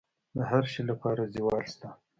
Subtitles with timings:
[0.35, 1.89] د هر شي لپاره زوال شته،